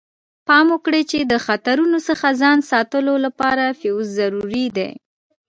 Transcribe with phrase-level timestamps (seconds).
[0.47, 4.89] پام وکړئ چې د خطرونو څخه ځان ساتلو لپاره فیوز ضروري دی.